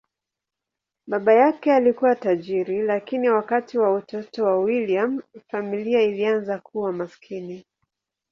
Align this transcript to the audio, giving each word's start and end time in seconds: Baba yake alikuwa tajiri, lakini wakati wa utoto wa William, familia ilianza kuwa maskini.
Baba 1.07 1.33
yake 1.33 1.73
alikuwa 1.73 2.15
tajiri, 2.15 2.81
lakini 2.81 3.29
wakati 3.29 3.77
wa 3.77 3.93
utoto 3.93 4.45
wa 4.45 4.57
William, 4.59 5.21
familia 5.47 6.01
ilianza 6.01 6.59
kuwa 6.59 6.91
maskini. 6.93 7.65